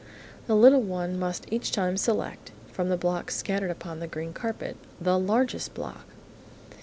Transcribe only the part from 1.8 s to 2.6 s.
select,